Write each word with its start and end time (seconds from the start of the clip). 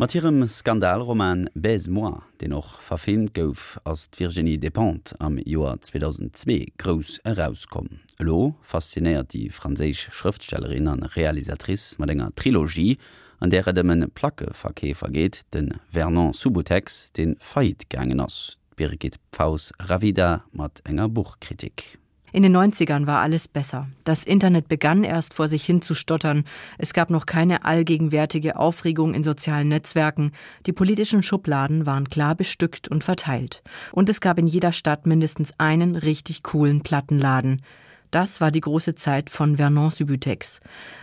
Matthim 0.00 0.46
Skandalroman 0.46 1.50
Bes 1.52 1.86
moi, 1.86 2.22
den 2.40 2.52
noch 2.52 2.80
verfilmt 2.80 3.34
gouf 3.34 3.78
ass 3.84 4.08
d' 4.08 4.20
Virginie 4.20 4.56
Depont 4.56 5.14
am 5.20 5.36
Joar 5.44 5.78
2002 5.82 6.72
Gros 6.78 7.20
herauskom. 7.22 8.00
Lo 8.18 8.54
fasziniert 8.62 9.34
die 9.34 9.50
franzéich 9.50 10.08
Schriftstellerin 10.10 10.88
an 10.88 11.02
Realisatrice 11.02 11.98
mat 11.98 12.08
enger 12.08 12.32
Trilogie, 12.34 12.96
an 13.40 13.50
der 13.50 13.66
er 13.66 13.74
demmen 13.74 14.10
Placke 14.10 14.48
verkee 14.54 14.94
vergeet 14.94 15.42
den 15.52 15.74
Vernon 15.92 16.32
Subutex 16.32 17.12
den 17.12 17.36
Feit 17.38 17.90
gangen 17.90 18.20
ass. 18.20 18.56
Birgit 18.76 19.20
Paus 19.32 19.70
Ravida 19.78 20.44
mat 20.52 20.80
enger 20.88 21.10
Buchkritik. 21.10 21.99
In 22.32 22.42
den 22.42 22.56
90ern 22.56 23.06
war 23.06 23.20
alles 23.20 23.48
besser. 23.48 23.88
Das 24.04 24.24
Internet 24.24 24.68
begann 24.68 25.04
erst 25.04 25.34
vor 25.34 25.48
sich 25.48 25.64
hin 25.64 25.82
zu 25.82 25.94
stottern. 25.94 26.44
Es 26.78 26.92
gab 26.92 27.10
noch 27.10 27.26
keine 27.26 27.64
allgegenwärtige 27.64 28.56
Aufregung 28.56 29.14
in 29.14 29.24
sozialen 29.24 29.68
Netzwerken. 29.68 30.32
Die 30.66 30.72
politischen 30.72 31.22
Schubladen 31.22 31.86
waren 31.86 32.08
klar 32.08 32.34
bestückt 32.34 32.88
und 32.88 33.04
verteilt. 33.04 33.62
Und 33.92 34.08
es 34.08 34.20
gab 34.20 34.38
in 34.38 34.46
jeder 34.46 34.72
Stadt 34.72 35.06
mindestens 35.06 35.52
einen 35.58 35.96
richtig 35.96 36.42
coolen 36.42 36.82
Plattenladen. 36.82 37.62
Das 38.10 38.40
war 38.40 38.50
die 38.50 38.60
große 38.60 38.94
Zeit 38.94 39.30
von 39.30 39.56
Vernon 39.56 39.90
Subutex. 39.90 40.60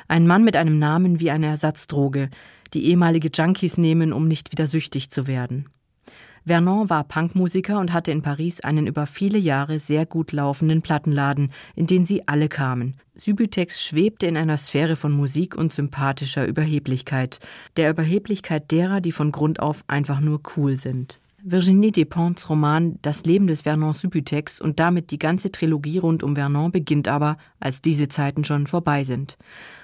Ein 0.08 0.28
Mann 0.28 0.44
mit 0.44 0.56
einem 0.58 0.78
Namen 0.78 1.20
wie 1.20 1.32
eine 1.32 1.48
Ersatzdroge, 1.48 2.30
die 2.74 2.86
ehemalige 2.86 3.30
Junkies 3.34 3.78
nehmen, 3.78 4.12
um 4.12 4.28
nicht 4.28 4.52
wieder 4.52 4.68
süchtig 4.68 5.10
zu 5.10 5.28
werden. 5.28 5.70
Vernon 6.48 6.90
war 6.90 7.04
Punkmusiker 7.04 7.78
und 7.78 7.92
hatte 7.92 8.12
in 8.12 8.22
Paris 8.22 8.62
einen 8.62 8.88
über 8.88 9.06
viele 9.06 9.38
Jahre 9.38 9.80
sehr 9.80 10.06
gut 10.06 10.32
laufenden 10.32 10.82
Plattenladen, 10.82 11.52
in 11.76 11.88
den 11.88 12.06
sie 12.06 12.26
alle 12.28 12.48
kamen. 12.48 12.96
Subutex 13.16 13.84
schwebte 13.84 14.28
in 14.28 14.38
einer 14.38 14.56
Sphäre 14.56 14.96
von 14.96 15.12
Musik 15.12 15.56
und 15.56 15.74
sympathischer 15.74 16.48
Überheblichkeit, 16.48 17.42
der 17.76 17.90
Überheblichkeit 17.90 18.72
derer, 18.72 19.02
die 19.02 19.12
von 19.12 19.34
Grund 19.34 19.60
auf 19.60 19.84
einfach 19.88 20.22
nur 20.22 20.40
cool 20.56 20.78
sind. 20.78 21.20
Virginie 21.44 21.92
Despentes 21.92 22.50
Roman 22.50 22.98
Das 23.02 23.24
Leben 23.26 23.48
des 23.48 23.64
Vernon 23.64 23.94
Subutex 23.94 24.62
und 24.62 24.80
damit 24.80 25.12
die 25.12 25.20
ganze 25.20 25.52
Trilogie 25.52 25.98
rund 25.98 26.24
um 26.24 26.36
Vernon 26.36 26.72
beginnt 26.72 27.08
aber, 27.08 27.38
als 27.60 27.82
diese 27.82 28.08
Zeiten 28.08 28.44
schon 28.44 28.68
vorbei 28.68 29.04
sind. 29.04 29.38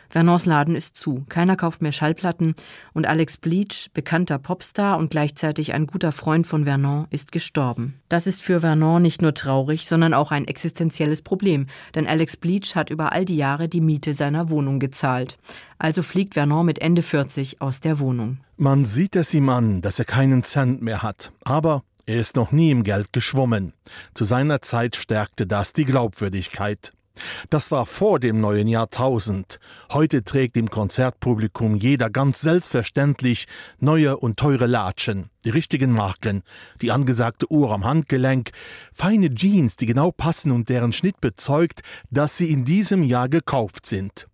Vernons 0.09 0.45
Laden 0.45 0.75
ist 0.75 0.95
zu. 0.95 1.25
Keiner 1.29 1.55
kauft 1.55 1.81
mehr 1.81 1.91
Schallplatten 1.91 2.55
und 2.93 3.07
Alex 3.07 3.37
Bleach, 3.37 3.89
bekannter 3.93 4.39
Popstar 4.39 4.97
und 4.97 5.09
gleichzeitig 5.09 5.73
ein 5.73 5.87
guter 5.87 6.11
Freund 6.11 6.45
von 6.45 6.65
Vernon, 6.65 7.07
ist 7.09 7.31
gestorben. 7.31 7.99
Das 8.09 8.27
ist 8.27 8.41
für 8.41 8.61
Vernon 8.61 9.01
nicht 9.01 9.21
nur 9.21 9.33
traurig, 9.33 9.87
sondern 9.87 10.13
auch 10.13 10.31
ein 10.31 10.45
existenzielles 10.45 11.21
Problem, 11.21 11.67
denn 11.95 12.07
Alex 12.07 12.37
Bleach 12.37 12.75
hat 12.75 12.89
über 12.89 13.11
all 13.11 13.25
die 13.25 13.37
Jahre 13.37 13.67
die 13.67 13.81
Miete 13.81 14.13
seiner 14.13 14.49
Wohnung 14.49 14.79
gezahlt. 14.79 15.37
Also 15.77 16.03
fliegt 16.03 16.35
Vernon 16.35 16.65
mit 16.65 16.79
Ende 16.79 17.01
40 17.01 17.61
aus 17.61 17.79
der 17.79 17.99
Wohnung. 17.99 18.39
Man 18.57 18.85
sieht 18.85 19.15
es 19.15 19.33
ihm 19.33 19.49
an, 19.49 19.81
dass 19.81 19.99
er 19.99 20.05
keinen 20.05 20.43
Cent 20.43 20.81
mehr 20.81 21.01
hat, 21.01 21.31
aber 21.43 21.83
er 22.05 22.19
ist 22.19 22.35
noch 22.35 22.51
nie 22.51 22.69
im 22.69 22.83
Geld 22.83 23.13
geschwommen. 23.13 23.73
Zu 24.13 24.25
seiner 24.25 24.61
Zeit 24.61 24.95
stärkte 24.95 25.47
das 25.47 25.71
die 25.73 25.85
Glaubwürdigkeit. 25.85 26.91
Das 27.49 27.71
war 27.71 27.85
vor 27.85 28.19
dem 28.19 28.41
neuen 28.41 28.67
Jahrtausend. 28.67 29.59
Heute 29.91 30.23
trägt 30.23 30.57
im 30.57 30.69
Konzertpublikum 30.69 31.75
jeder 31.75 32.09
ganz 32.09 32.41
selbstverständlich 32.41 33.47
neue 33.79 34.17
und 34.17 34.37
teure 34.37 34.65
Latschen, 34.65 35.29
die 35.45 35.49
richtigen 35.49 35.91
Marken, 35.91 36.43
die 36.81 36.91
angesagte 36.91 37.51
Uhr 37.51 37.71
am 37.71 37.85
Handgelenk, 37.85 38.51
feine 38.91 39.33
Jeans, 39.33 39.75
die 39.75 39.85
genau 39.85 40.11
passen 40.11 40.51
und 40.51 40.69
deren 40.69 40.93
Schnitt 40.93 41.21
bezeugt, 41.21 41.81
dass 42.09 42.37
sie 42.37 42.51
in 42.51 42.65
diesem 42.65 43.03
Jahr 43.03 43.29
gekauft 43.29 43.85
sind. 43.85 44.27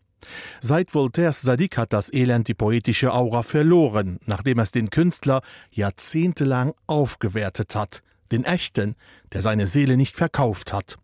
Seit 0.62 0.92
Voltaires 0.92 1.42
Sadik 1.42 1.78
hat 1.78 1.94
das 1.94 2.14
Elend 2.14 2.48
die 2.48 2.54
poetische 2.54 3.14
Aura 3.14 3.42
verloren, 3.42 4.20
nachdem 4.26 4.60
es 4.60 4.72
den 4.72 4.90
Künstler 4.90 5.42
jahrzehntelang 5.72 6.74
aufgewertet 6.88 7.76
hat, 7.76 8.02
den 8.32 8.44
echten, 8.44 8.96
der 9.34 9.42
seine 9.42 9.66
Seele 9.66 9.98
nicht 9.98 10.16
verkauft 10.16 10.72
hat. 10.72 10.98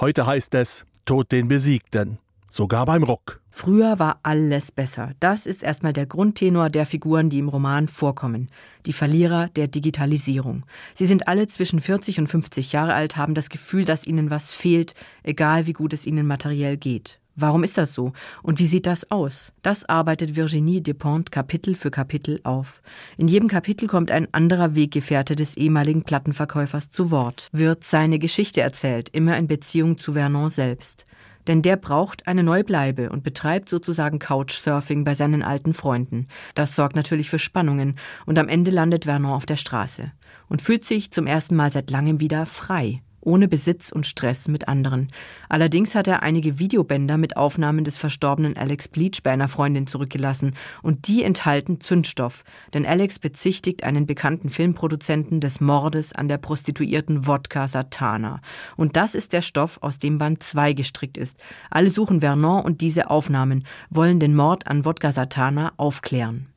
Heute 0.00 0.26
heißt 0.26 0.54
es 0.54 0.86
Tod 1.04 1.32
den 1.32 1.48
Besiegten, 1.48 2.18
sogar 2.50 2.86
beim 2.86 3.02
Rock. 3.02 3.42
Früher 3.50 3.98
war 3.98 4.20
alles 4.22 4.72
besser. 4.72 5.12
Das 5.20 5.44
ist 5.44 5.62
erstmal 5.62 5.92
der 5.92 6.06
Grundtenor 6.06 6.70
der 6.70 6.86
Figuren, 6.86 7.28
die 7.28 7.40
im 7.40 7.50
Roman 7.50 7.88
vorkommen. 7.88 8.48
Die 8.86 8.94
Verlierer 8.94 9.48
der 9.48 9.68
Digitalisierung. 9.68 10.64
Sie 10.94 11.04
sind 11.04 11.28
alle 11.28 11.46
zwischen 11.46 11.80
40 11.80 12.20
und 12.20 12.28
50 12.28 12.72
Jahre 12.72 12.94
alt, 12.94 13.18
haben 13.18 13.34
das 13.34 13.50
Gefühl, 13.50 13.84
dass 13.84 14.06
ihnen 14.06 14.30
was 14.30 14.54
fehlt, 14.54 14.94
egal 15.22 15.66
wie 15.66 15.74
gut 15.74 15.92
es 15.92 16.06
ihnen 16.06 16.26
materiell 16.26 16.78
geht. 16.78 17.20
Warum 17.36 17.64
ist 17.64 17.78
das 17.78 17.92
so? 17.92 18.12
Und 18.42 18.60
wie 18.60 18.66
sieht 18.66 18.86
das 18.86 19.10
aus? 19.10 19.52
Das 19.62 19.84
arbeitet 19.84 20.36
Virginie 20.36 20.80
Despont 20.80 21.32
Kapitel 21.32 21.74
für 21.74 21.90
Kapitel 21.90 22.40
auf. 22.44 22.80
In 23.16 23.26
jedem 23.26 23.48
Kapitel 23.48 23.88
kommt 23.88 24.12
ein 24.12 24.32
anderer 24.32 24.76
Weggefährte 24.76 25.34
des 25.34 25.56
ehemaligen 25.56 26.04
Plattenverkäufers 26.04 26.90
zu 26.90 27.10
Wort, 27.10 27.48
wird 27.50 27.82
seine 27.82 28.20
Geschichte 28.20 28.60
erzählt, 28.60 29.08
immer 29.08 29.36
in 29.36 29.48
Beziehung 29.48 29.98
zu 29.98 30.12
Vernon 30.12 30.48
selbst. 30.48 31.06
Denn 31.48 31.60
der 31.60 31.76
braucht 31.76 32.26
eine 32.28 32.44
Neubleibe 32.44 33.10
und 33.10 33.24
betreibt 33.24 33.68
sozusagen 33.68 34.20
Couchsurfing 34.20 35.04
bei 35.04 35.14
seinen 35.14 35.42
alten 35.42 35.74
Freunden. 35.74 36.28
Das 36.54 36.76
sorgt 36.76 36.94
natürlich 36.94 37.30
für 37.30 37.40
Spannungen 37.40 37.96
und 38.26 38.38
am 38.38 38.48
Ende 38.48 38.70
landet 38.70 39.04
Vernon 39.04 39.32
auf 39.32 39.44
der 39.44 39.56
Straße 39.56 40.12
und 40.48 40.62
fühlt 40.62 40.84
sich 40.84 41.10
zum 41.10 41.26
ersten 41.26 41.56
Mal 41.56 41.70
seit 41.70 41.90
langem 41.90 42.20
wieder 42.20 42.46
frei 42.46 43.02
ohne 43.24 43.48
Besitz 43.48 43.90
und 43.90 44.06
Stress 44.06 44.48
mit 44.48 44.68
anderen. 44.68 45.08
Allerdings 45.48 45.94
hat 45.94 46.08
er 46.08 46.22
einige 46.22 46.58
Videobänder 46.58 47.16
mit 47.16 47.36
Aufnahmen 47.36 47.84
des 47.84 47.98
verstorbenen 47.98 48.56
Alex 48.56 48.88
Bleach 48.88 49.22
bei 49.22 49.32
einer 49.32 49.48
Freundin 49.48 49.86
zurückgelassen 49.86 50.54
und 50.82 51.08
die 51.08 51.22
enthalten 51.22 51.80
Zündstoff, 51.80 52.44
denn 52.72 52.86
Alex 52.86 53.18
bezichtigt 53.18 53.84
einen 53.84 54.06
bekannten 54.06 54.50
Filmproduzenten 54.50 55.40
des 55.40 55.60
Mordes 55.60 56.12
an 56.12 56.28
der 56.28 56.38
Prostituierten 56.38 57.26
Wodka 57.26 57.68
Satana. 57.68 58.40
Und 58.76 58.96
das 58.96 59.14
ist 59.14 59.32
der 59.32 59.42
Stoff, 59.42 59.78
aus 59.80 59.98
dem 59.98 60.18
Band 60.18 60.42
2 60.42 60.72
gestrickt 60.72 61.16
ist. 61.16 61.38
Alle 61.70 61.90
suchen 61.90 62.20
Vernon 62.20 62.62
und 62.62 62.80
diese 62.80 63.10
Aufnahmen, 63.10 63.64
wollen 63.90 64.20
den 64.20 64.34
Mord 64.34 64.66
an 64.66 64.84
Wodka 64.84 65.12
Satana 65.12 65.72
aufklären. 65.76 66.53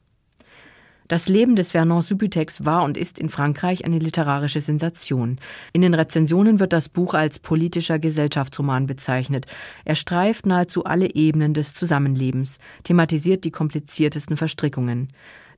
Das 1.07 1.29
Leben 1.29 1.55
des 1.55 1.71
Vernon 1.71 2.01
Subutex 2.01 2.65
war 2.65 2.83
und 2.83 2.97
ist 2.97 3.17
in 3.17 3.29
Frankreich 3.29 3.85
eine 3.85 3.97
literarische 3.97 4.59
Sensation. 4.59 5.37
In 5.71 5.81
den 5.81 5.93
Rezensionen 5.93 6.59
wird 6.59 6.73
das 6.73 6.89
Buch 6.89 7.13
als 7.13 7.39
politischer 7.39 7.97
Gesellschaftsroman 7.97 8.87
bezeichnet. 8.87 9.45
Er 9.85 9.95
streift 9.95 10.45
nahezu 10.45 10.83
alle 10.83 11.15
Ebenen 11.15 11.53
des 11.53 11.73
Zusammenlebens, 11.73 12.57
thematisiert 12.83 13.45
die 13.45 13.51
kompliziertesten 13.51 14.35
Verstrickungen. 14.35 15.07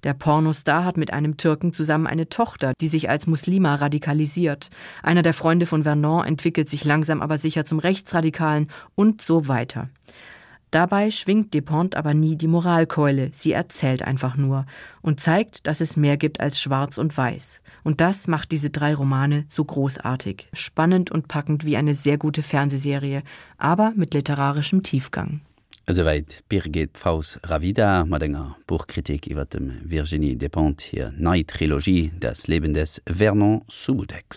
Der 0.03 0.13
Pornostar 0.13 0.85
hat 0.85 0.97
mit 0.97 1.11
einem 1.11 1.35
Türken 1.35 1.73
zusammen 1.73 2.05
eine 2.07 2.29
Tochter, 2.29 2.73
die 2.79 2.87
sich 2.87 3.09
als 3.09 3.25
Muslima 3.25 3.75
radikalisiert. 3.75 4.69
Einer 5.01 5.23
der 5.23 5.33
Freunde 5.33 5.65
von 5.65 5.83
Vernon 5.83 6.25
entwickelt 6.25 6.69
sich 6.69 6.85
langsam 6.85 7.21
aber 7.21 7.37
sicher 7.39 7.65
zum 7.65 7.79
Rechtsradikalen 7.79 8.69
und 8.95 9.21
so 9.21 9.47
weiter. 9.47 9.89
Dabei 10.71 11.09
schwingt 11.09 11.55
Depont 11.55 11.95
aber 11.95 12.13
nie 12.13 12.35
die 12.35 12.47
Moralkeule, 12.47 13.31
sie 13.33 13.53
erzählt 13.53 14.03
einfach 14.03 14.37
nur 14.37 14.67
und 15.01 15.19
zeigt, 15.19 15.65
dass 15.65 15.81
es 15.81 15.97
mehr 15.97 16.15
gibt 16.15 16.39
als 16.39 16.61
schwarz 16.61 16.99
und 16.99 17.17
weiß. 17.17 17.63
Und 17.83 18.01
das 18.01 18.27
macht 18.27 18.51
diese 18.51 18.69
drei 18.69 18.93
Romane 18.93 19.45
so 19.47 19.65
großartig, 19.65 20.47
spannend 20.53 21.09
und 21.09 21.27
packend 21.27 21.65
wie 21.65 21.75
eine 21.75 21.95
sehr 21.95 22.19
gute 22.19 22.43
Fernsehserie, 22.43 23.23
aber 23.57 23.93
mit 23.95 24.13
literarischem 24.13 24.83
Tiefgang. 24.83 25.41
Soweit 25.91 26.43
Birgit 26.47 26.99
Faus 26.99 27.39
Ravida 27.41 28.05
Madennger 28.05 28.55
Buchkritik 28.67 29.25
iwwer 29.25 29.45
dem 29.45 29.71
Virginie 29.83 30.35
Depont 30.35 30.81
hier 30.81 31.11
Nei 31.17 31.41
Trilogie 31.41 32.11
das 32.19 32.45
Leben 32.45 32.75
des 32.75 33.01
Vernon 33.07 33.63
Subutex. 33.67 34.27